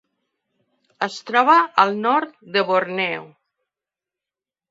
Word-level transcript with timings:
Es 1.07 1.17
troba 1.27 1.57
al 1.83 1.93
nord 2.07 2.33
de 2.57 2.65
Borneo. 2.71 3.27